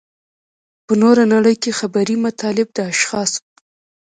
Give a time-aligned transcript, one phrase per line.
[0.85, 3.41] په نوره نړۍ کې خبري مطالب د اشخاصو.